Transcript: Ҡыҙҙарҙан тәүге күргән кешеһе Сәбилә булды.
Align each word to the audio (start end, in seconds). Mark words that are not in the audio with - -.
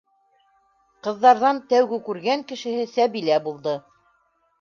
Ҡыҙҙарҙан 1.07 1.59
тәүге 1.73 1.99
күргән 2.07 2.45
кешеһе 2.53 2.87
Сәбилә 2.95 3.37
булды. 3.45 3.75